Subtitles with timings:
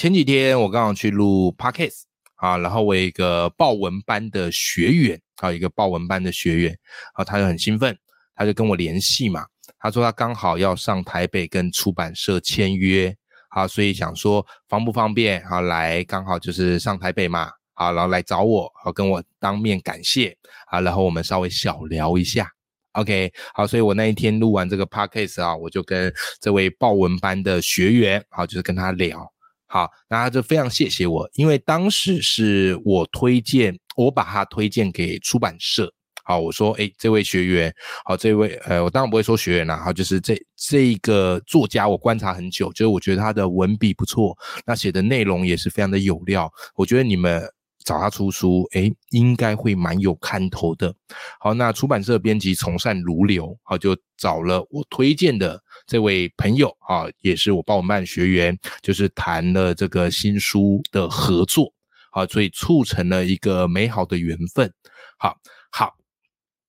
[0.00, 2.04] 前几天我刚好去录 Podcast
[2.36, 6.78] 啊，然后我有一个报文班的学员啊，一个报文班的学员
[7.12, 7.94] 啊，他就很兴奋，
[8.34, 9.44] 他就跟我联系嘛，
[9.78, 13.14] 他说他刚好要上台北跟出版社签约，
[13.50, 17.50] 好，所以想说方不方便啊来，刚好就是上台北嘛。
[17.74, 20.34] 好，然后来找我，好跟我当面感谢，
[20.68, 22.50] 啊，然后我们稍微小聊一下
[22.92, 26.10] ，OK，好，所以我那一天录完这个 podcast 啊，我就跟
[26.40, 29.30] 这位报文班的学员，好，就是跟他聊，
[29.70, 35.88] 好，那他就非常谢谢我，因为当时是我推荐，我把他推荐给出版社，
[36.24, 37.72] 好，我说，哎，这位学员，
[38.04, 47.42] 好，这位，呃，我当然不会说学员啦，好，就是这这一个作家，我观察很久，就是我觉得他的文笔不错，那写的内容也是非常的有料，我觉得你们。
[47.84, 50.94] 找他出书，诶，应该会蛮有看头的。
[51.38, 61.72] 好，那出版社编辑从善如流，好，就找了我推荐的这位朋友，啊，也是我鲍文班学员，就是谈了这个新书的合作，
[62.12, 64.72] 啊，所以促成了一个美好的缘分。
[65.18, 65.36] 好，
[65.70, 65.99] 好。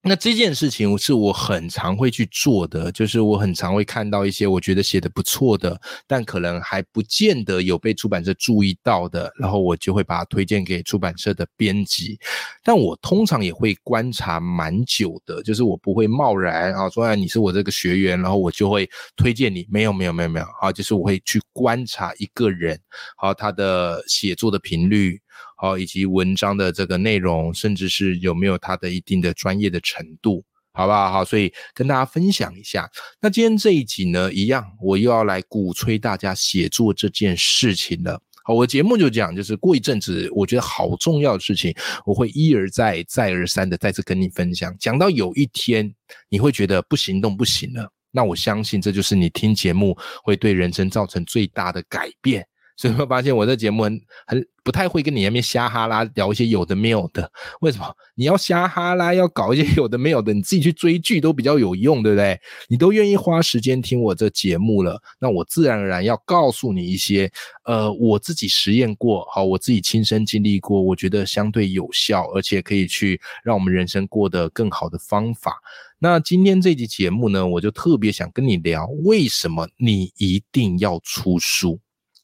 [0.03, 12.19] 那这件事情是我很常会去做的，就是我很常会看到一些我觉得写的不错的，但可能还不见得有被出版社注意到的，然后我就会把它推荐给出版社的编辑。
[12.63, 19.67] 但我通常也会观察蛮久的，就是我不会贸然啊说啊你是我这个学员，然后我就会推荐你。
[19.69, 22.79] 没有没有没有没有啊，就是我会去观察一个人，
[23.16, 25.22] 好他的写作的频率。
[25.61, 31.11] 哦，以及文章的这个内容，甚至是有没有它的一定的专业的程度，好不好？
[31.11, 32.89] 好，所以跟大家分享一下。
[33.22, 38.19] 那今天这一集呢，一样，我又要来鼓吹大家写作这件事情了。
[38.44, 41.71] 好，我节目就讲，就是过一阵子，我觉得好重要的事情，
[42.07, 44.75] 我会一而再、再而三的再次跟你分享。
[44.79, 45.94] 讲到有一天
[46.27, 52.44] 你会觉得不行动不行了，那我相信这就是你听节目会对人生造成最大的改变。
[52.77, 57.95] 所以会发现我这节目很很不太会跟你那边瞎哈拉聊一些有的没有的，为什么？
[58.15, 62.39] 你要瞎哈拉，要搞一些有的没有的，你自己去追剧都比较有用，对不对？
[62.67, 67.31] 你都愿意花时间听我这节目了，那我自然而然要告诉你一些，
[67.65, 75.59] 呃，我自己实验过，好，我自己亲身经历过，我觉得相对有效，而且可以去让我们人生过得更好的方法。
[75.97, 81.79] 那今天这集节目呢，我就特别想跟你聊，为什么你一定要出书。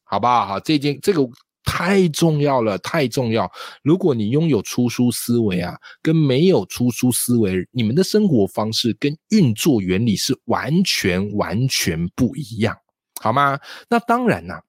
[0.10, 0.46] 好不好？
[0.46, 1.22] 好，这件这个
[1.64, 3.52] 太重要了，太重要。
[3.84, 12.74] 如果你拥有出书思维啊，跟没有出书思维，你们的生活方式跟运作原理是完全完全不一样，
[13.20, 13.60] 好吗？
[13.90, 14.64] 那当然啦，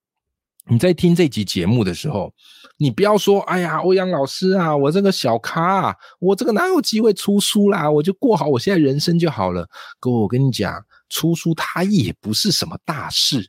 [0.69, 2.35] 你在听这集节目的时候，
[2.77, 7.89] 你不要说，哎呀，欧阳老师啊，我这个小咖啊，我这个哪有机会出书啦？
[7.89, 9.69] 我就过好我现在人生就好了。
[10.01, 13.49] 哥，我跟你讲，出书它也不是什么大事。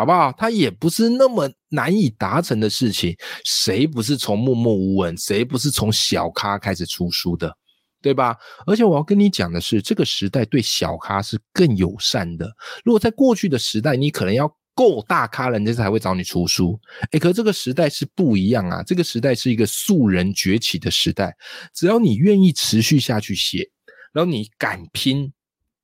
[0.00, 0.32] 好不好？
[0.38, 3.14] 它也不是那么难以达成的事情。
[3.44, 5.14] 谁不是从默默无闻？
[5.18, 7.54] 谁不是从小咖开始出书的？
[8.00, 8.34] 对吧？
[8.66, 12.50] 而且我要跟你讲的是，这个时代对小咖是更友善的。
[12.82, 16.80] 如果在过去的时代，你可能要够大咖，人家才会找你出书。
[17.10, 18.82] 诶，可这个时代是不一样啊！
[18.82, 21.36] 这个时代是一个素人崛起的时代。
[21.74, 23.68] 只要你愿意持续下去写，
[24.14, 25.30] 然后你敢拼，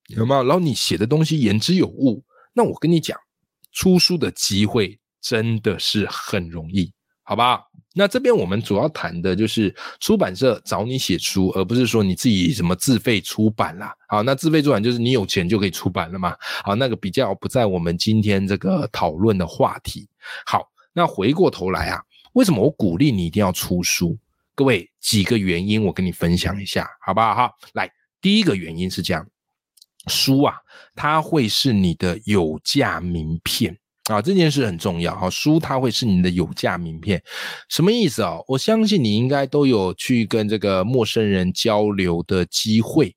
[0.07, 0.43] 有没有？
[0.43, 3.19] 然后你写的东西言之有物，那我跟你讲。
[3.77, 6.91] 出书的机会真的是很容易，
[7.23, 7.61] 好吧？
[7.95, 13.95] 那这边我们主要谈的就是出版社找你写书，而不是说你自己什么自费出版啦。
[14.09, 16.35] 好，那自费出版就是你有钱就可以出版了嘛？
[16.65, 20.09] 好，那个比较不在我们今天这个讨论的话题。
[20.47, 24.19] 好，那回过头来啊，为什么我鼓励你一定要出书？
[24.55, 27.35] 各位几个原因，我跟你分享一下，好不好？
[27.35, 27.91] 好，来，
[28.23, 29.27] 第一个原因是这样。
[30.07, 30.55] 书啊，
[30.95, 33.77] 它会是你的有价名片
[34.11, 35.29] 啊，这件事很重要哈。
[35.29, 37.23] 书它会是你的有价名片，
[37.69, 38.39] 什么意思啊？
[38.47, 43.15] 我相信你应该都有去跟这个陌生人交流的机会，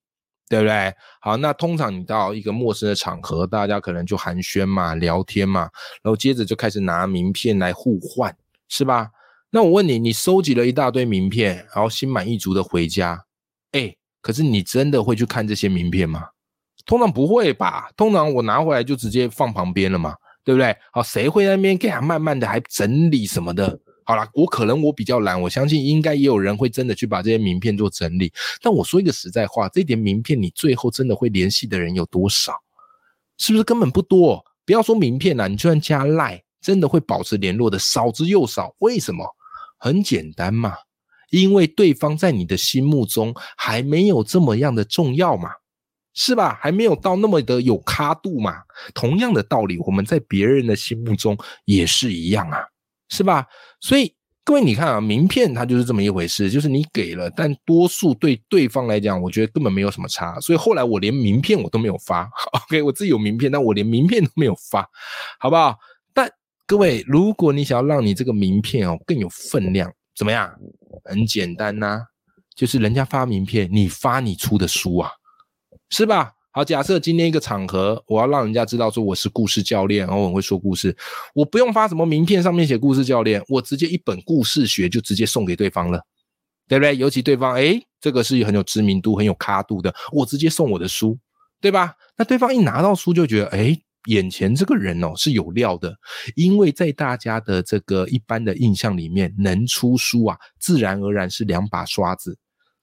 [0.49, 0.91] 对不对？
[1.21, 5.69] 好，那通常你到一个陌生的场合，大家可能就寒暄嘛，聊天嘛，
[6.01, 8.35] 然后接着就开始拿名片来互换，
[8.67, 9.09] 是吧？
[9.51, 13.23] 那我问你，你收集了一大堆名片，然后心满意足的回家，
[13.73, 16.23] 哎，可是你真的会去看这些名片吗？
[16.89, 17.87] 通常不会吧？
[17.95, 20.75] 通常我拿回来就直接放旁边了嘛，对不对？
[20.91, 23.79] 好，谁会在那边给他慢慢的还整理什么的？
[24.03, 28.33] 好了，我可能我比较懒，我相信应该也有人会真的去把这些名片做整理。
[28.59, 32.53] 但我说一个实在话，这点名片你最后真的会联系的人有多少？
[33.37, 34.43] 是不是根本不多？
[34.65, 38.73] 不要说名片了，你就算加赖，真的会保持联络的少之又少。
[38.79, 39.23] 为什么？
[39.77, 40.73] 很简单嘛，
[41.29, 45.51] 因为对方在你的心目中还没有这么样的重要嘛。
[46.21, 46.59] 是吧？
[46.61, 48.55] 还没有到那么的有咖度嘛？
[48.93, 52.59] 同样的道理，我们在别人的心目中也是一样啊，
[53.07, 53.47] 是吧？
[53.79, 54.13] 所以
[54.43, 60.37] 各位，你看啊，名片它就是这么一回事，就是你给了，但多数对对方来讲，我觉得根本没有什么差。
[60.41, 62.29] 所以后来我连名片我都没有发。
[62.67, 64.85] OK，我自己有名片，但我连名片都没有发，
[65.39, 65.77] 好不好？
[66.13, 66.29] 但
[66.67, 70.53] 各位，如果你想要让你这个名片哦更有分量，怎么样？
[71.05, 72.01] 很简单呐，
[72.57, 75.09] 就是人家发名片，你发你出的书啊。
[75.89, 76.31] 是吧？
[76.51, 80.95] 好，假设今天一个场合，我要让人家知道说我是故事教练，然后我很会说故事，
[81.35, 86.01] 我不用发什么名片，上面写故事教练，我直接一本故事学就直接送给对方了，
[86.67, 86.97] 对不对？
[86.97, 91.17] 尤其对方诶，这个是很有知名度、很有咖度的，我直接送我的书，
[91.61, 91.93] 对吧？
[92.17, 95.95] 那对方一拿到书就觉得，诶，眼前这个人哦是有料的，
[96.35, 102.37] 因为在大家的这个一般的印象里面，能出书啊，自然而然是两把刷子。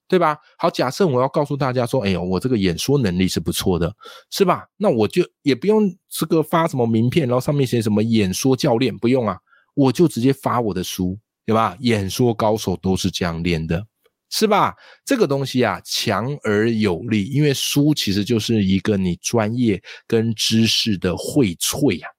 [0.07, 0.37] 对吧？
[0.57, 3.93] 好，假设我要告诉大家说，哎呦，我这个演说能力是不错的，
[4.31, 4.65] 是吧？
[4.77, 9.37] 那我就也不用这个发什么名片，然后上面写什么演说教练，不用啊，
[9.75, 11.75] 我就直接发我的书，对吧？
[11.81, 13.85] 演说高手都是这样练的，
[14.29, 14.73] 是吧？
[15.05, 22.07] 这个东西啊，强而有力，因为书其实就是一个你专业跟知识的荟萃呀。
[22.07, 22.16] 啊，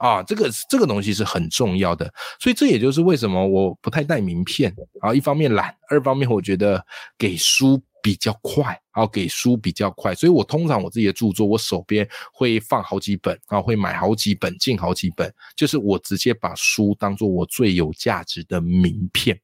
[0.00, 2.10] 啊这个这个东西是很重要的，
[2.40, 5.14] 所以这也就是为什么我不太带名片啊。
[5.14, 6.82] 一方面懒，二方面我觉得
[7.18, 19.38] 给书比较快，啊，给书比较快，所以我通常我自己的著作，我手边会放好几本啊，会买好几本，进好几本，就是我直接把书当做我最有价值的名片，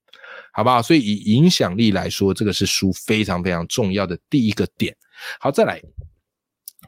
[0.54, 0.80] 好不好？
[0.80, 4.96] 所以以影响力来说，这个是书非常非常重要的第一个点。
[5.38, 5.82] 好，再来。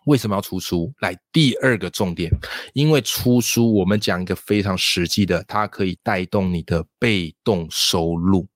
[0.07, 0.93] 为什么要出书？
[1.01, 2.31] 来，第二个重点，
[2.75, 8.47] 因为出书，我们讲一个非常实际的，它可以带动你的被动收入。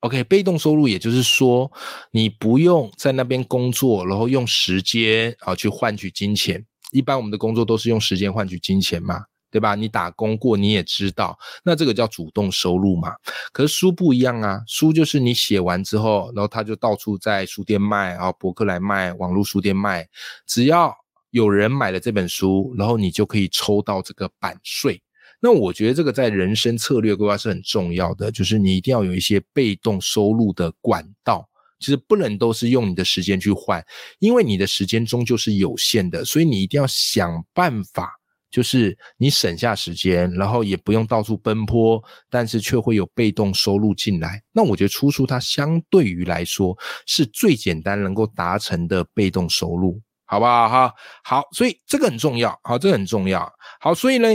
[0.00, 1.72] OK，被动收入，也就是说，
[2.10, 6.64] 你不用在那边工作，然后用时间啊去换取金钱。
[6.92, 9.24] 一般我们的工作都是用时间换取金钱嘛。
[9.54, 9.76] 对吧？
[9.76, 13.14] 你打工过，你也知道，那这个叫主动收入嘛。
[13.52, 20.08] 可是书不一样啊，书就是你写完之后，然后他就到处在书店卖然后，博客来卖，网络书店卖。
[20.44, 20.92] 只要
[21.30, 25.00] 有人买了这本书，然后你就可以抽到这个版税。
[25.38, 31.48] 那我觉得这个在人生策略规划是很重要的，就是你一定要有一些被动收入的管道，
[31.78, 33.86] 其实不能都是用你的时间去换，
[34.18, 38.18] 因为你的时间终究是有限的，所以你一定要想办法。
[38.54, 44.40] 就是你省下时间，然后也不用到处奔波，但是却会有被动收入进来。
[44.52, 50.68] 那我觉得出书它相对于来说是最简单能够达成的被动收入，好不好？
[50.68, 54.28] 哈，好，所以这个很重要，好，这个很重要，好，所以呢，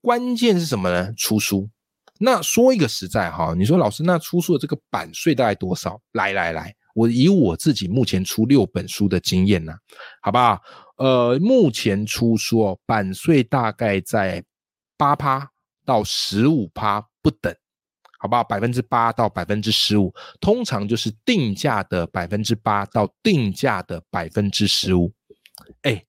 [0.00, 1.12] 关键是什么呢？
[1.18, 1.68] 出书。
[2.18, 6.00] 那说一个实在哈，你说老师，那出书的这个版税大概多少？
[6.12, 9.74] 来来来，我以我自己目前出六本书的经验呢，
[10.22, 10.58] 好不好？
[10.96, 14.42] 呃，目前出书哦，版税大概在
[14.96, 15.46] 八趴
[15.84, 17.54] 到十五趴不等，
[18.18, 18.42] 好不好？
[18.42, 20.10] 百分之八到百分之十五，
[20.40, 25.12] 通常就是定价的百分之八到定价的百分之十五。
[25.82, 26.02] 哎，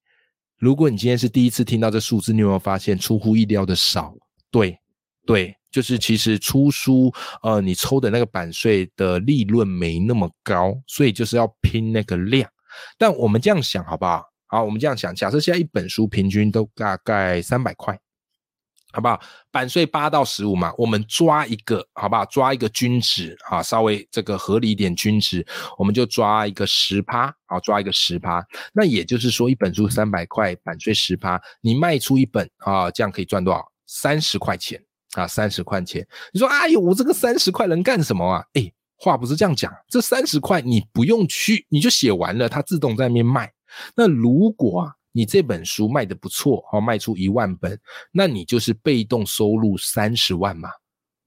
[0.58, 4.15] 如果你今天是第一次听到这数字，你有没有发现出乎意料的少？
[4.50, 4.79] 对，
[5.25, 12.50] 对，就是其实出书，呃，你抽的那个版税的利润没那么高，所以就是要拼那个量。
[12.98, 14.24] 但我们这样想，好不好？
[14.48, 17.96] 好，我们这样想，假设现在一本书平均都大概三百块，
[18.91, 19.22] 好不好？
[19.51, 22.25] 版税八到十五嘛，我们抓一个，好不好？
[22.25, 25.46] 抓一个均值啊，稍微这个合理一点均值，
[25.77, 28.43] 我们就抓一个十趴，啊，抓一个十趴。
[28.74, 33.63] 那也就是说，一本书三百块，版税十趴，你卖出一本啊，这样可以赚多少？
[33.89, 34.84] 三十块钱
[35.14, 36.06] 啊，三十块钱。
[36.34, 38.44] 你说，哎呦，我这个三十块能干什么啊？
[38.54, 43.52] 哎，话不是这样讲，这三十块你不用去，你就写完了，它自动在那边卖。
[43.96, 47.80] 那如果啊，你这本书卖的不错，好卖出一万本，
[48.12, 50.70] 那你就是被动收入三十万嘛，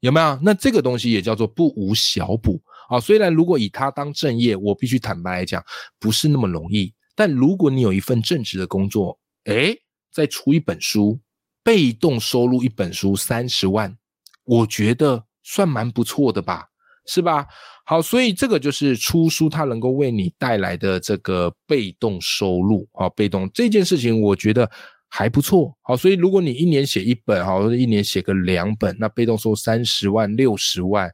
[0.00, 0.38] 有没有？
[0.42, 3.00] 那这个东西也叫做不无小补啊。
[3.00, 5.64] 虽然如果以它当正业，我必须坦白来讲，
[5.98, 6.92] 不是那么容易。
[7.16, 9.76] 但如果你有一份正职的工作，诶，
[10.12, 11.18] 再出一本书，
[11.62, 13.96] 被动收入一本书三十万，
[14.44, 16.66] 我觉得算蛮不错的吧。
[17.06, 17.46] 是吧？
[17.86, 24.70] 好，所以这个就是出书，它能够为你带来的这个被动收入啊，被动这件事情，我觉得
[25.08, 25.74] 还不错。
[25.82, 31.10] 好，所以如果你一年写一本，好，一年写个两本，那被动收三十万、六十万，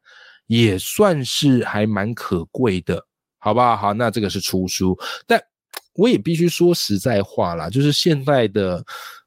[0.48, 3.02] 也算是还蛮可贵的，
[3.38, 3.74] 好不好？
[3.74, 5.40] 好，那这个是出书，但
[5.94, 8.84] 我也必须说实在话啦，就是现在的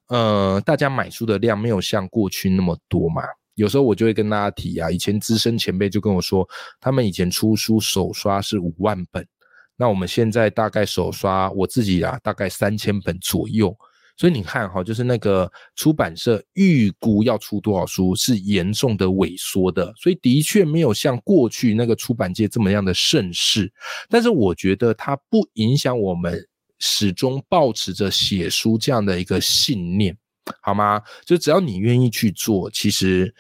[0.10, 3.24] 呃，大家买书的量没有像过去那么多嘛。
[3.56, 6.48] 有时候我就会跟大家提啊，以前资深前辈就跟我说，
[6.80, 9.28] 他们以前出书首刷是五万本，
[9.76, 13.76] 那我们现在大概首刷我自己啊，大概三千本左右。
[14.16, 23.72] 所以你看哈，就是那个出版社预估要出多少书是严重的萎缩的，所以的确没有像过去那个出版界这么样的盛世。
[24.10, 26.38] 但是我觉得它不影响我们
[26.80, 30.18] 始终保持着写书这样的一个信念。
[30.62, 31.00] 好吗？
[31.26, 33.32] 就只要你愿意去做，其实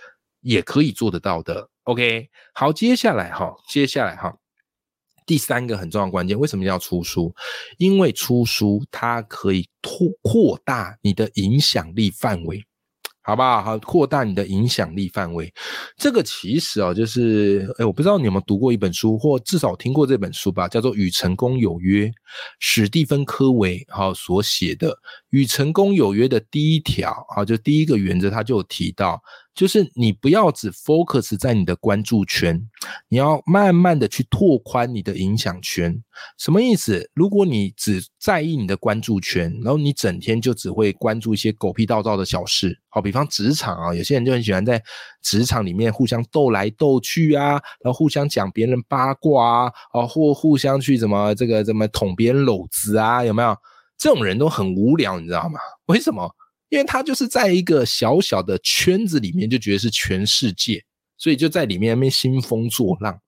[0.41, 1.67] 也可以做得到的。
[1.85, 4.31] OK，好，接下来哈，接下来哈，
[5.25, 7.33] 第三个很重要关键，为什么要出书？
[7.79, 12.63] 因为出书它可以拓扩大你的影响力范围。
[13.29, 13.61] 好不好？
[13.61, 15.53] 好，扩大你的影响力范围。
[15.95, 22.05] 这个其实啊，就是，哎，我不知道你有没有读过一本书，或至少听过这本书吧，叫做《与成功有约》，
[22.57, 24.89] 史蒂芬·科维好所写的
[25.29, 29.21] 《与成功有约》的第一条啊，就第一个原则，他就有提到。
[29.55, 32.57] 就是你不要只 focus 在你的关注圈，
[33.09, 36.01] 你要慢慢的去拓宽你的影响圈。
[36.37, 37.09] 什么意思？
[37.13, 44.81] 如果你只在意你的关注圈，然后你整天就只会关注一些狗屁倒灶的小事，好比方职场啊，有些人就很喜欢在
[45.21, 53.57] 职场里面互相斗来斗去啊，然后互相讲别人八卦啊，啊，或互相去怎么这个怎么捅别人篓子啊，有没有？
[53.99, 55.59] 这种人都很无聊，你知道吗？
[55.87, 56.33] 为什么？
[56.69, 60.83] 因为他就是在一个小小的圈子里面，就觉得是全世界，
[61.17, 63.19] 所以就在里面那边兴风作浪。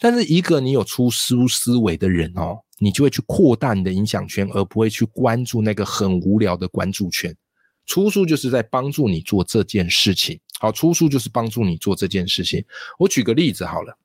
[0.00, 7.36] 但是一个你有出书思维的人哦，你就会去扩大你的影响圈，而不会去关注那个很无聊的关注圈。
[7.84, 10.40] 出书就是在帮助你做这件事情。
[10.58, 12.64] 好，出书就是帮助你做这件事情。
[12.98, 13.96] 我举个例子好了，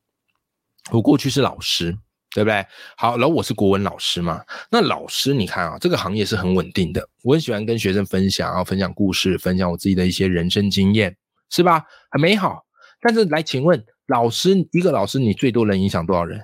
[0.91, 1.97] 我过去是老师。
[2.33, 2.65] 对不对？
[2.95, 4.43] 好，然后我是国文老师嘛。
[4.69, 7.07] 那老师，你看啊，这个行业是很稳定的。
[7.23, 11.15] 我很喜欢跟学生分享，然后分享故事，分享我自己的一些人生经验，
[11.49, 11.83] 是吧？
[12.09, 12.63] 很美好。
[13.01, 16.39] 但是来，请问老师，一个老师你最多能影响多少人？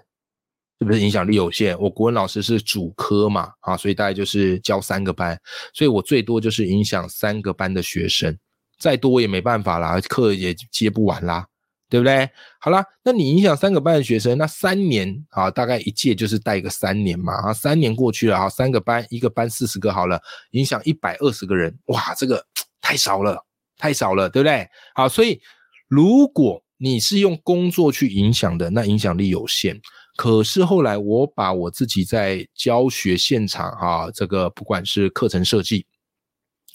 [0.80, 1.76] 是不是影响力有限？
[1.80, 5.40] 我国文老师是主科嘛，啊，所以大概就是教三个班，
[5.74, 8.38] 所以我最多就是影响三个班的学生，
[8.78, 11.48] 再多也没办法啦，课也接不完啦。
[11.90, 12.30] 对不对？
[12.60, 22.46] 好啦，那你影响三个班的学生，那三年啊，大概一届就是带个三年嘛啊，三年过去了啊，三个班，一个班四十个好了，影响一百二十个人，哇，这个
[22.82, 23.42] 太少了，
[23.78, 24.68] 太少了，对不对？
[24.96, 25.40] 好，所以
[25.88, 29.80] 如果你是用工作去影响的，那影响力有限。
[30.18, 35.86] 可是后来我把我自己在教学现场啊，这个不管是课程设计，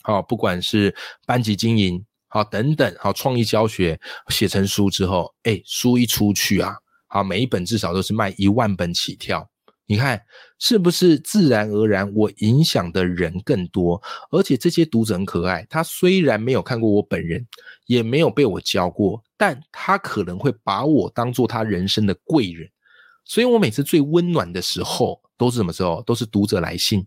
[0.03, 0.95] 好，不管是
[1.27, 2.03] 班级经营。
[2.35, 6.75] 好，等等，好，创意教学写成书之后，哎，书一出去啊，
[7.07, 9.47] 好，每一本至少都是卖一万本起跳。
[9.85, 10.19] 你看
[10.59, 15.67] 是不是自然而然，我影响的人更多，而且这些读者很可爱。
[15.69, 17.47] 他虽然没有看过我本人，
[17.85, 22.67] 也没有被我教过，但他可能会把我当做他人生的贵人。
[23.27, 26.01] 所以我每次最温暖的时候，都是什么时候？
[26.07, 27.05] 都是读者来信。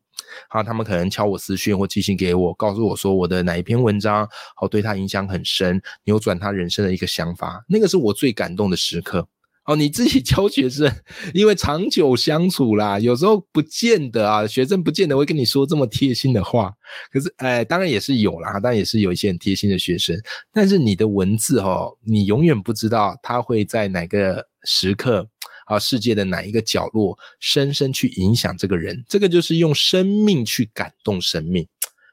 [0.49, 4.27] 好，他们可能敲我私讯或寄信给我，告诉我说我的哪一篇文章
[4.57, 9.25] 好对他影响很深，扭转他人生的一个想法，那个是我最感动的时刻。
[9.65, 10.93] 哦，你自己 教学生，
[11.33, 16.73] 因为长久相处啦，有时候不见得啊，学生不见得会跟你说这么贴心的话。
[17.11, 20.15] 可是，哎，当然也是有啦，当然也是有一些很贴心的学生。
[20.51, 25.27] 但是你的文字哈，你永远不知道他会在哪个时刻。
[25.65, 31.67] 啊，世界的哪一个角落，深深去影响这个人，这个就是用生命去感动生命。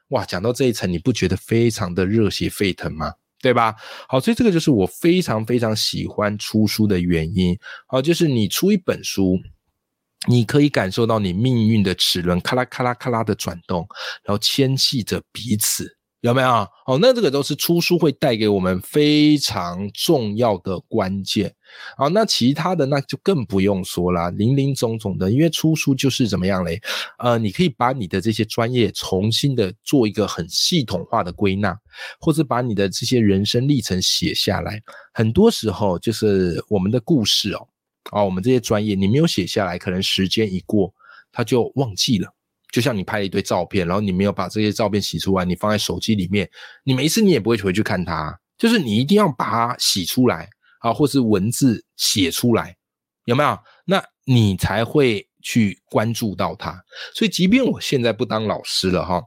[0.09, 3.13] 哇，讲到这一层，你不觉得非常的热血沸腾吗？
[3.41, 3.75] 对吧？
[4.07, 7.57] 好，所以这个就是我非常非常喜欢出书的原因。
[7.87, 9.37] 好，就是你出一本书，
[10.27, 13.85] 你可以感受到你命运的齿轮咔啦咔啦咔啦的转动，
[14.23, 15.97] 然后牵系着彼此。
[16.23, 16.47] 有没有？
[16.85, 21.53] 哦，那这个都是出书会带给我们非常重要的关键。
[21.97, 25.29] 好，那其他的那就更不用说了，林林总总的。
[25.29, 26.79] 因为出书就是怎么样嘞？
[27.17, 31.77] 呃，你可以把你的这些专业重新的做一个很系统化的归纳，
[32.21, 34.81] 或者把你的这些人生历程写下来。
[35.13, 37.67] 很多时候就是我们的故事哦，
[38.11, 40.93] 啊，我们这些专业你没有写下来，可能时间一过，
[41.33, 42.33] 他就忘记了。
[42.73, 46.49] 就像你拍了一堆照片，然后你没有把这些照片洗出来，你放在手机里面，
[46.83, 50.49] 你没事你也不会回去看它，就是你一定要把它洗出来
[50.79, 52.75] 啊，或是文字写出来，
[53.25, 53.55] 有没有？
[53.85, 56.83] 那你才会去关注到它。
[57.13, 59.21] 所以，即便我现在不当老师了哈，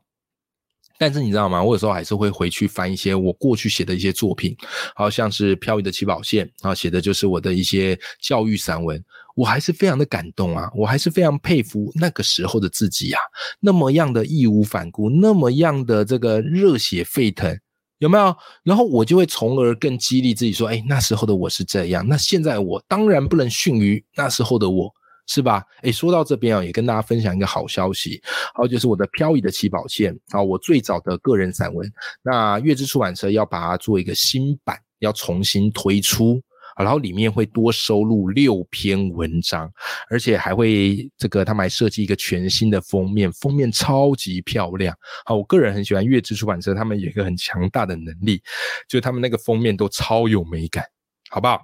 [0.99, 1.63] 但是你知道吗？
[1.63, 4.57] 我有时候还是会回去翻一些我过去写的一些作品，
[4.97, 9.01] 好像是《飘逸的起跑线》啊，写的就是我的一些教育散文，
[9.37, 13.21] 我还是非常的感动啊，我还是非常佩服那个时候的自己啊，
[13.61, 17.57] 那么样的义无反顾，那么样的这个热血沸腾，
[17.99, 18.37] 有没有？
[18.65, 24.93] 然后我就会从而更激励自己说，哎，那时候的我是这样，那现在我当然不能逊于那时候的我。
[25.29, 25.61] 是吧？
[25.83, 28.23] 诶，说到这边啊，也跟大家分享一个好消息，
[28.55, 36.41] 好，就是我的漂移的起跑线啊，我最早的个人散文，那月之出版社要把它做一个新版，要重新推出，
[36.85, 39.71] 然后里面会多收录六篇文章，
[40.11, 44.97] 而且还会这个他们还设计一个全新的封面，封面超级漂亮。
[45.25, 48.43] 好，我个人很喜欢月之出版社，他们有一个很强大的能力，
[48.89, 50.85] 就他们那个封面都超有美感，
[51.31, 51.61] 好不好？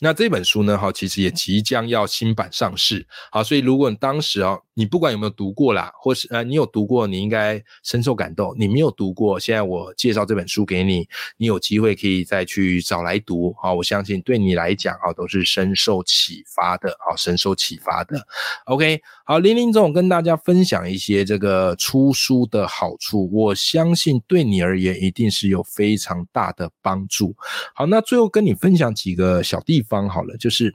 [0.00, 0.76] 那这本书呢？
[0.76, 3.06] 哈，其实也即将要新版上市。
[3.30, 8.54] 好，所以如果你当时哦，你不管有没有读过啦，或是呃，你有读过，你应该深受感动。
[8.58, 13.54] 你没有读过，现在我介绍这本书给你，你有机会可以再去找来读。
[13.62, 16.96] 好，我相信对你来讲啊，都是深受启发的。
[16.98, 18.20] 好，深受启发的。
[18.66, 27.34] OK，好，林林总跟大家分享一些这个出书的好处，我相信对你而言一定是有非常大的帮助。
[27.74, 30.74] 好，那最后跟你分享几个小地方好了，就是。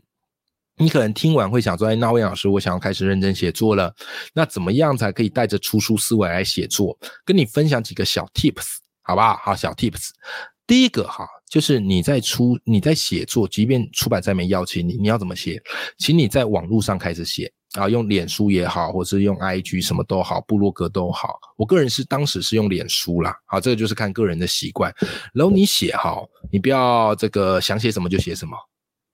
[0.79, 3.93] 你可能听完会想说：“哎，那魏老师，我想要开始认真写作了。
[4.33, 6.97] 那怎么样才可以带着出书思维来写作？
[7.25, 9.35] 跟你分享几个小 tips，好不好？
[9.43, 10.09] 好，小 tips。
[10.65, 15.61] 第一个哈，就是你在出你在写作，即便出版社没邀请你，你要怎么写？
[15.97, 21.39] 请你在网络上开始写啊，用脸书也好，或是用 IG 什么都好，部落格都好。
[21.57, 24.93] 我个人是当时是用脸书啦，好，这个就是看个人的习惯。
[25.33, 26.15] 然后你写哈，
[26.51, 28.55] 你不要这个想写什么就写什么。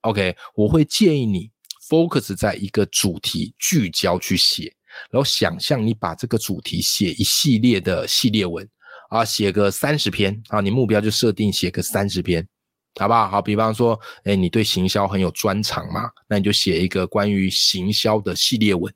[0.02, 1.55] OK，我会建议你。
[1.88, 4.74] Focus 在一个主题聚焦去写，
[5.12, 8.68] 然后想象你把这个主题写一系列的系列文
[9.10, 12.48] 啊，写个三十篇啊，你目标就设定写个三十篇，
[13.00, 13.30] 好不好？
[13.30, 18.92] 好，比方说，哎，你对行销很有专长嘛，那你就写一个关于行销的系列文，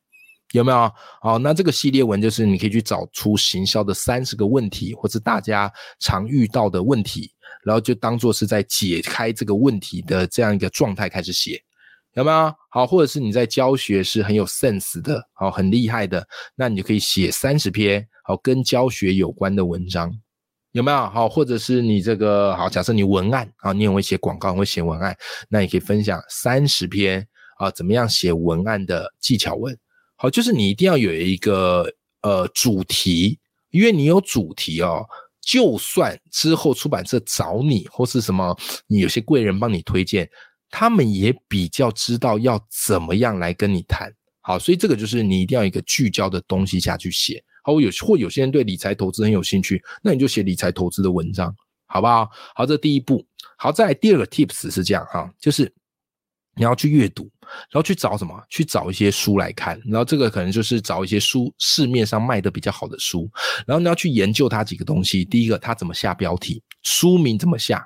[0.53, 0.91] 有没有？
[1.21, 7.31] 好，那这个系列文就是你可以去找出行销的三十个问题，或者大家常遇到的问题，
[7.63, 11.61] 然后就当做是在解开这个问题的这样一个状态开始写。
[12.19, 20.11] 有没有好，或者是你在教学是很有 sense 的，好，很厉害的，那你就可以写三十篇好跟教学有关的文章，
[20.73, 21.29] 有没有好？
[21.29, 25.15] 或者是你这个好，假设你文案啊，你很会写广告，会写文案，
[25.47, 27.25] 那你可以分享三十篇
[27.57, 29.73] 啊，怎么样写文案的技巧文？
[30.17, 31.89] 好，就是你一定要有一个
[32.23, 35.05] 呃主题，因为你有主题哦，
[35.39, 38.53] 就算之后出版社找你或是什么，
[38.87, 40.29] 你有些贵人帮你推荐。
[40.69, 47.43] 他们也比较知道要怎么样来跟你谈，好，所以这个就是你一定要一个聚焦的东西下去写。
[47.63, 51.53] 好，有或有些人对理财投资很有兴趣，那你就写理财投资的文章，
[51.87, 52.29] 好不好？
[52.55, 53.25] 好，这第一步。
[53.57, 55.71] 好，再来第二个 tips 是这样哈，就是
[56.55, 58.41] 你要去阅读，然后去找什么？
[58.49, 63.29] 去找一些书来看，然后这个可能就是找一些书市面上卖的比较好的书，
[63.67, 65.25] 然后你要去研究它几个东西。
[65.25, 67.85] 第一个，它怎么下标题，书名怎么下，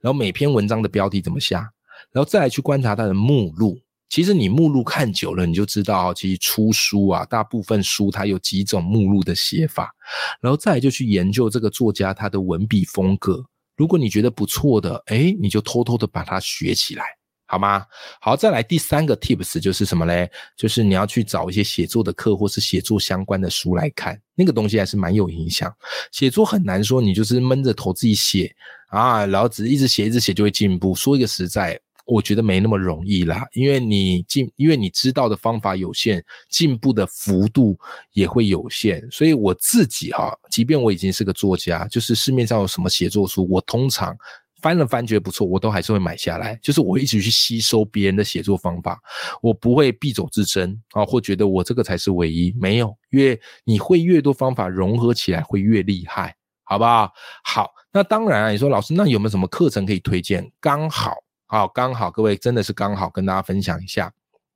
[0.00, 1.70] 然后每篇文章的标题怎么下。
[2.12, 3.78] 然后再来去观察它的目录，
[4.10, 9.90] 其实你目录看久了，你就知道，其实出书啊，大部分书它有几种目录的写法。
[10.38, 13.42] 然后再来就去研究这个作家他的文笔风格，
[13.74, 17.04] 如果你觉得不错的，哎，你就偷偷的把它学起来，
[17.46, 17.86] 好吗？
[18.20, 20.30] 好，再来第三个 tips 就是什么嘞？
[20.54, 25.74] 就是你要去找一些写作的课或是写作相关的书来看，那个东西还是蛮有影响。
[26.10, 28.54] 写作很难说，你就是闷着头自己写
[28.90, 30.94] 啊，然后只一直写一直写就会进步。
[30.94, 31.80] 说一个实在。
[32.12, 37.78] 我觉得没那么容易啦，因为你进，因为你知道的方法有限，进步的幅度
[38.12, 39.02] 也会有限。
[39.10, 44.16] 所以我自己哈，即便我已经是个作家，就是市面上有什么写作书，我通常
[44.60, 46.58] 翻了翻觉得不错，我都还是会买下来。
[46.62, 49.00] 就是我一直去吸收别人的写作方法，
[49.40, 52.54] 我不会敝帚自珍啊，或觉得我这个才是唯一。
[52.60, 57.10] 没有，因为你会越多方法融合起来会越厉害，好不好？
[57.42, 60.48] 好，那当然啊，你说老师，那有没有什么课程可以推荐？
[60.60, 61.14] 刚好。
[61.52, 64.10] 好，刚好各位真的是刚好跟大家分享一下，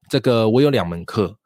[0.09, 1.37] 这个我有两门课，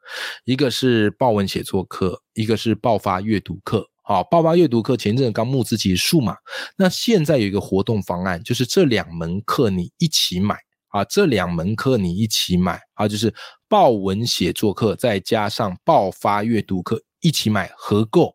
[0.45, 3.85] 一个是报文写作课，一个是爆发阅读课。
[4.01, 6.37] 好，爆发阅读课前阵刚募资结束嘛，
[6.77, 13.33] 那现在有一个活动方案，就是这两门课你一起买啊，这两门课你一起买啊，就是
[13.67, 18.33] 报文写作课再加上爆发阅读课一起买合购。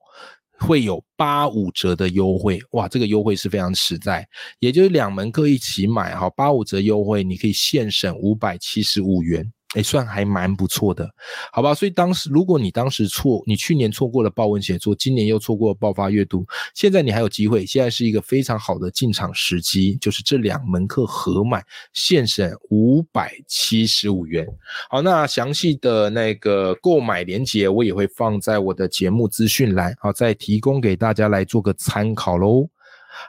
[0.59, 4.27] 会有八五折的优惠，哇，这个优惠是非常实在，
[4.59, 11.07] 也就是两门课一起买哈，八五折优惠，你可以现省五百七十五元，哎，算还蛮不错的，
[11.53, 11.75] 好吧？
[11.75, 21.62] 所以当时如果你当时错，你去年错过了报文写作，今年又错过了爆发阅读，现在你还有机会，现在是一个非常好的进场时机，就是这两门课合买
[21.93, 24.47] 现省五百七十五元。
[24.89, 32.67] 好，那详细的那个购买链接我也会放在我的节目资讯栏，好，再提供给大家来做个参考喽。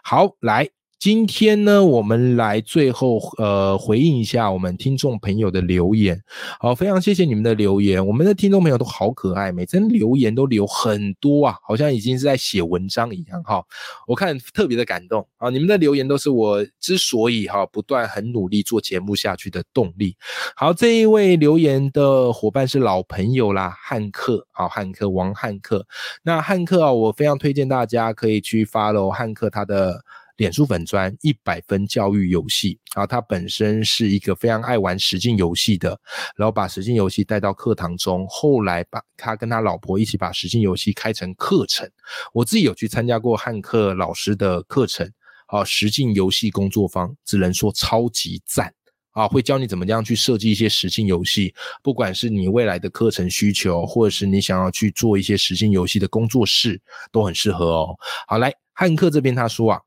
[0.01, 0.76] 好，来。
[0.99, 6.19] 今天呢，我们来最后呃回应一下我们听众朋友的留言。
[6.59, 13.63] 好，非常谢谢你们的留言，我们的听众朋友都好可爱，每次留言都留很多啊，好像已经是在写文章一样哈。
[14.07, 20.15] 我看特别的感动啊，你们的留言都是我之所以哈不断很努力做节目下去的动力。
[20.55, 25.85] 好，这一位留言的伙伴是老朋友啦，汉克啊，汉克王汉克。
[26.23, 30.03] 那汉克啊，我非常推荐大家可以去 follow 汉克他的。
[30.37, 35.99] 脸书粉砖一百分教育游戏啊，他本身是一个非常爱玩实境游戏的，
[36.35, 41.89] 然后把实境游戏带到课堂中，后来把他跟他老婆一起把实境游戏开成课程。
[42.33, 45.11] 我自己有去参加过汉克老师的课程，
[45.47, 48.71] 啊，实境游戏工作坊，只能说超级赞
[49.13, 49.27] 啊！
[49.27, 56.79] 会教你怎么样去设计一些实境游戏，不管是你未来的课程需求，或者是你想要去做一些实境游戏的工作室，
[57.11, 57.95] 都很适合哦。
[58.27, 59.81] 好，来汉克这边他说啊。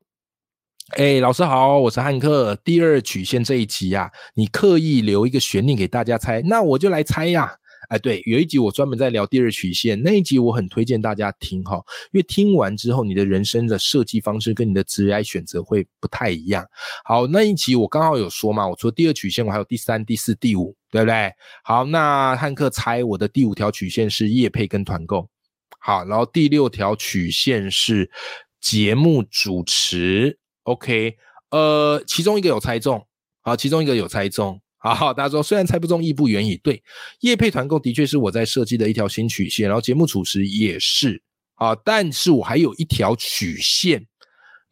[0.97, 2.53] 哎，老师好，我是汉克。
[2.65, 7.49] 第二曲线这一集呀，你刻意留一个悬念给大家猜，那我就来猜呀。
[7.87, 16.65] 哎，对，有一集我专门在聊第二曲线，那一集我很推荐大家听哈，因为听完之后，你的人生的设计方式跟你的职业选择会不太一样。
[17.05, 21.31] 好，那一集我刚好有说嘛，我除了第二曲线，我还有第三、第四、第五，对不对？
[21.63, 25.25] 好，那汉克猜我的第五条曲线是叶配跟团购。
[25.79, 28.11] 好，然后第六条曲线是
[28.59, 30.37] 节目主持。
[30.63, 31.15] OK，
[31.49, 33.05] 呃，其中一个有猜中，
[33.41, 36.55] 好，其中一个有猜中，好，大家说虽然猜不中，亦不远矣。
[36.57, 36.81] 对，
[37.21, 41.21] 业配团购的确是我在设计的一条新曲线，然后节目主持也是，
[41.55, 44.07] 啊，但是我还有一条曲线。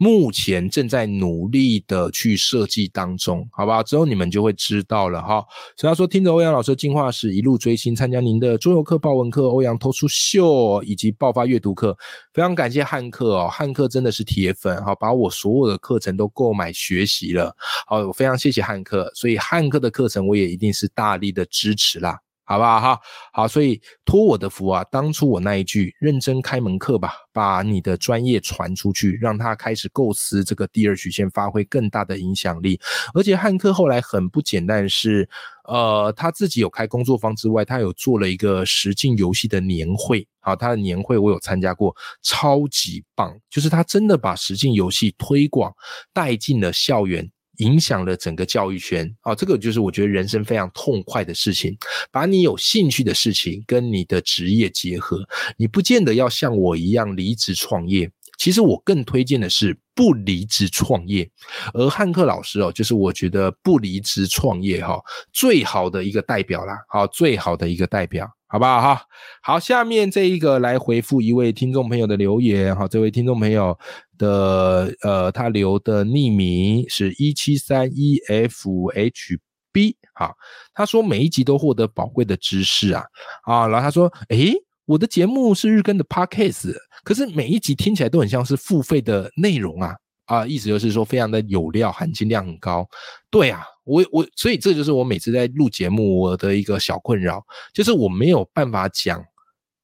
[0.01, 3.83] 目前正在努力的去设计当中，好吧？
[3.83, 5.43] 之后你们就会知道了哈。
[5.75, 11.97] 所以他说，听着欧阳老师的进化史，一路追星，参加您的桌游课、报文课、欧阳偷出秀以及爆发阅读课，
[12.33, 17.53] 非常感谢汉克哦，汉克真的是铁粉哈，把我所有的课程都购买学习了，
[17.85, 22.17] 好，我非常谢谢汉克，所以汉克的课程我也一定是大力的支持啦。
[22.49, 22.99] 好不好哈？
[23.31, 32.81] 好，所以托我的福啊，当初我那一句认真开门课吧，把你的专业传出去，让他开始构思这个第二曲线，发挥更大的影响力。
[33.13, 35.29] 而且汉克后来很不简单，是
[35.65, 40.27] 呃他自己有开工作坊之外，他有做了一个实境游戏的年会。
[40.39, 45.71] 好，他的年会我有参加过，超级棒，就是他真的把实境游戏推广
[46.11, 47.29] 带进了校园。
[47.59, 51.77] 影响了整个教育圈啊，这个就是我觉得人生非常痛快的事情。
[52.11, 55.23] 把你有兴趣的事情跟你的职业结合，
[55.57, 58.11] 你不见得要像我一样离职创业。
[58.37, 61.29] 其实我更推荐的是不离职创业。
[61.73, 64.97] 而汉克老师哦，就是我觉得不离职创业哈
[65.33, 68.25] 最好的一个代表啦，好，最好的一个代表。
[68.51, 69.01] 好不好哈？
[69.43, 72.75] 好，下面这一个来回复一位听众朋友的留言。
[72.75, 73.77] 好，这位听众朋友
[74.17, 79.95] 的呃，他留的匿名是一七三一 FHB。
[80.15, 80.33] 好，
[80.73, 83.03] 他说每一集都获得宝贵的知识啊
[83.43, 89.95] 啊，然后他说，诶，我的节目是日更的 Podcast，可是每一集听起来都很像是付费的内容啊
[90.29, 92.87] 啊，意思就是说非常的有料，含金量很高。
[93.29, 93.65] 对啊。
[93.85, 99.19] 我我所以这就是我每次在录节目我的一个小困扰，就是我没有办法讲，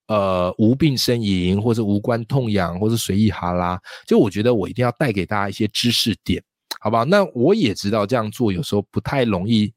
[0.05, 3.81] 呃，无病呻吟，或者无关痛痒，或者随意哈拉。
[4.05, 6.39] 就我觉得我一定要带给大家一些知识点，
[6.79, 7.03] 好不好？
[7.03, 9.73] 那我也知道这样做有时候不太容易，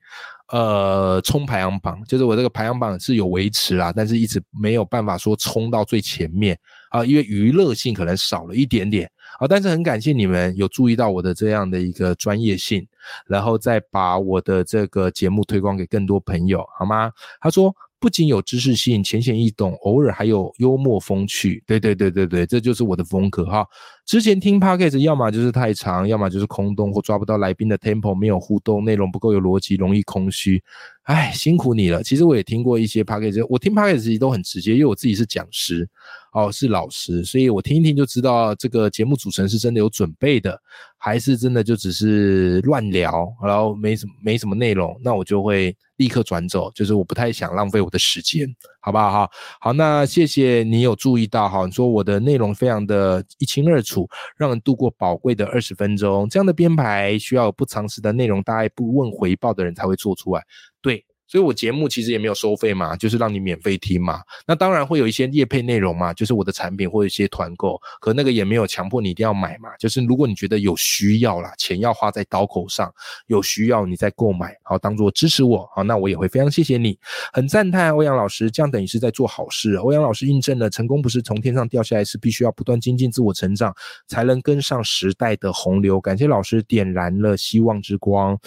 [0.52, 6.58] 呃，冲排行榜，就是我这个排行榜是有维持啦，但是一直没有办法说冲到最前面
[6.90, 9.10] 啊，因为娱乐性可能少了一点点。
[9.38, 12.86] 啊，但是很感谢你们有注意到我的这样的一个专业性，
[13.26, 17.12] 然后再把我的这个节目推广给更多朋友，好吗？
[17.40, 17.74] 他说。
[18.00, 21.62] 不仅有知识性、浅显易懂，偶尔还有幽默风趣。
[21.66, 23.66] 对对对对对，这就是我的风格哈。
[24.06, 30.62] 之前听 podcast 要么就是太长，要么就是空洞或抓不到来宾的 tempo，没有互动，内容不够有逻辑，容易空虚。
[31.02, 32.02] 哎，辛苦你了。
[32.02, 35.88] 其实我也听过一些 podcast，我听 podcast 都很直接，因为我自己是讲师
[36.32, 40.58] 哦，是老师，所以我听一听就知道这个节目组成是真的有准备的，
[40.96, 45.76] 还是真的就只是乱聊，然后没什么没什么内容，那我就会。
[45.98, 48.48] 立刻转走，就是我不太想浪费我的时间，
[48.80, 49.30] 好不好哈？
[49.60, 56.28] 好，那谢谢你有注意到哈，你说我的内容非常的一清二楚，让人度过宝贵的二十分钟。
[56.28, 60.42] 这样的编排需要不常识的内容，大概不问回报的人才会做出来。
[60.80, 64.20] 对，所以我节目其实也没有收费嘛，就是让你免费听嘛。
[64.46, 69.68] 那当然会有一些业配内容嘛，就是我的产品或一些团购，可那个也没有强迫你一定要买嘛。
[69.78, 72.92] 就是如果你觉得有需要啦，钱要花在刀口上，
[73.26, 76.98] 有需要你再购买，好当做支持我，好那我也会非常谢谢你，
[77.32, 79.74] 很赞叹欧阳老师，这样等于是在做好事。
[79.74, 83.74] 欧阳老师印证了成功不是从天上掉下来，是必须要不断精进自我成长，
[84.06, 86.00] 才能跟上时代的洪流。
[86.00, 88.38] 感谢老师点燃了希望之光。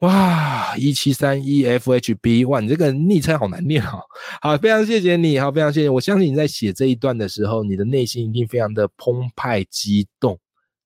[0.00, 4.00] 哇，一七三一 F H B，哇，你这个昵称好难念哦！
[4.40, 5.90] 好，非常谢谢你，好，非常谢谢。
[5.90, 10.38] 我相信你在写这一段的时候，你的内心一定非常的澎湃激动。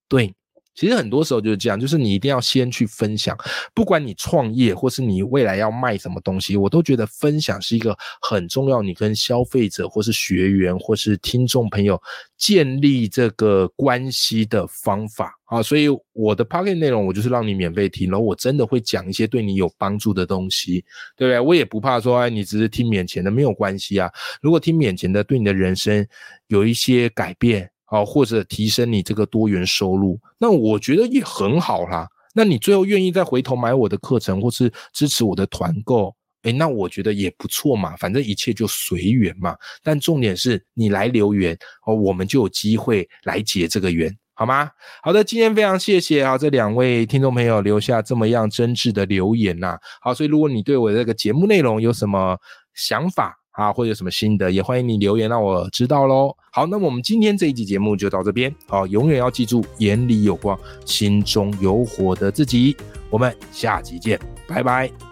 [0.09, 0.35] 对，
[0.75, 3.37] 其实很多时候就是这样，就是你一定要先去分享，
[3.75, 12.01] 不管你创业或是你未来要卖什么东西，我都觉得分享是一个很重要，你跟消费者或是学员或是听众朋友
[12.37, 15.33] 建立这个关系的方法。
[15.53, 20.83] 啊，所以我的 p o c k e t 内容我就是让你免费听，然后我真的会讲一些对你有帮助的东西，
[21.15, 21.39] 对不对？
[21.39, 24.11] 我也不怕说，哎，你只是听免钱的没有关系啊。
[24.41, 26.07] 如果听免钱的对你的人生
[26.47, 32.09] 有一些改变，啊，或者提升你这个多元收入，那我觉得也很好啦。
[32.35, 37.95] 那你最后愿意再回头买我的课程，或是支持我的团购，哎，那我觉得也不错嘛。
[37.97, 39.55] 反正一切就随缘嘛。
[39.83, 44.11] 但重点是你来留言，哦，我们就有机会来结这个缘。
[44.33, 44.71] 好吗？
[45.03, 49.77] 好的，今天非常谢谢啊，这两位听众朋友留下这么样真挚的留言呐。
[50.01, 52.39] 好，所以如果你对我的这个节目内容有什么
[52.73, 56.35] 想法啊，或者有什么心得，也欢迎你留言让我知道喽。
[56.53, 58.55] 好，那么我们今天这一集节目就到这边。
[58.67, 62.77] 好，永远要记住，眼里有光，心中有火的自己。
[63.11, 65.12] 我们下集见，拜拜。